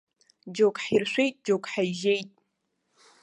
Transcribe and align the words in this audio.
Џьоук 0.55 0.77
ҳиршәеит, 0.85 1.35
џьоук 1.45 1.65
ҳаижьеит. 1.71 2.29